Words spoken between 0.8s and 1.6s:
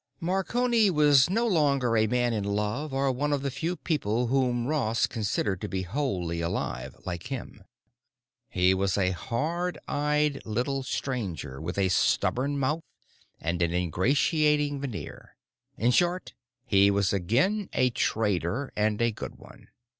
was no